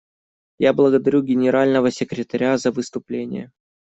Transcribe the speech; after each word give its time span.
Я 0.57 0.73
благодарю 0.73 1.21
Генерального 1.21 1.91
секретаря 1.91 2.57
за 2.57 2.71
выступление. 2.71 3.51